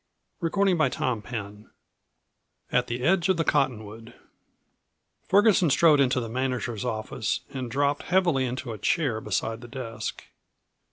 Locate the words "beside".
9.21-9.61